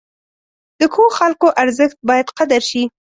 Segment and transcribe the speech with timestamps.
[0.79, 2.83] د ښو خلکو ارزښت باید قدر شي.